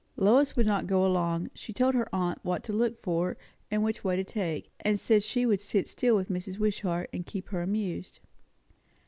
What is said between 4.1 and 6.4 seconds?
to take, and said she would sit still with